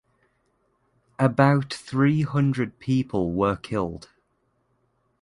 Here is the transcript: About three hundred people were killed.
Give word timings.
About 1.19 1.71
three 1.71 2.23
hundred 2.23 2.79
people 2.79 3.33
were 3.33 3.55
killed. 3.55 4.09